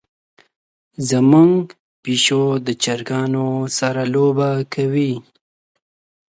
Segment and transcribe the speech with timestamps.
[1.09, 1.61] زمونږ
[2.03, 5.13] پیشو د چرګانو سره لوبه کوي.